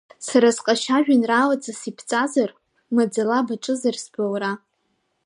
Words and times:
Са 0.25 0.39
сҟазшьа 0.55 0.97
жәеинраалаҵас 1.05 1.81
ибҵазар, 1.89 2.49
маӡала 2.95 3.39
баҿызар 3.47 3.95
сбылра… 4.03 4.51